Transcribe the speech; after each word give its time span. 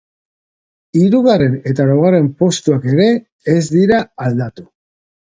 Hirugarren 0.99 1.57
eta 1.71 1.85
laugarren 1.89 2.29
postuak 2.39 2.87
ere, 2.95 3.05
ez 3.55 3.59
dira 3.77 4.01
aldatu. 4.27 4.67